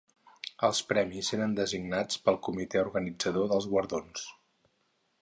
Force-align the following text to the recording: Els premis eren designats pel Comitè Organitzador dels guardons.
Els 0.67 0.79
premis 0.91 1.29
eren 1.37 1.53
designats 1.59 2.21
pel 2.25 2.41
Comitè 2.49 2.83
Organitzador 2.87 3.49
dels 3.55 3.73
guardons. 3.75 4.29